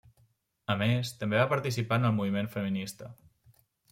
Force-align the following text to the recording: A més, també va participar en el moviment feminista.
A 0.75 0.77
més, 0.81 1.11
també 1.19 1.37
va 1.41 1.51
participar 1.51 2.01
en 2.01 2.09
el 2.09 2.15
moviment 2.21 2.49
feminista. 2.57 3.13